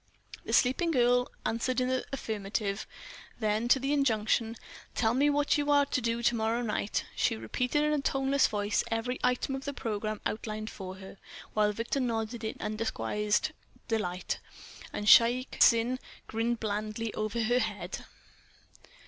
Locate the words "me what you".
5.13-5.69